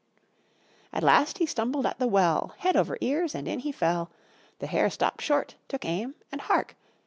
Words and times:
At 0.91 1.03
last 1.03 1.37
he 1.37 1.45
stumbled 1.45 1.85
at 1.85 1.99
the 1.99 2.07
well, 2.07 2.55
Head 2.57 2.75
over 2.75 2.97
ears, 3.01 3.35
and 3.35 3.47
in 3.47 3.59
he 3.59 3.71
fell. 3.71 4.09
The 4.57 4.65
hare 4.65 4.89
stopped 4.89 5.21
short, 5.21 5.53
took 5.67 5.85
aim 5.85 6.15
and, 6.31 6.41
hark! 6.41 6.75